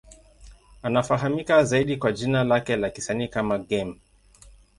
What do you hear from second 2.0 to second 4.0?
jina lake la kisanii kama Game.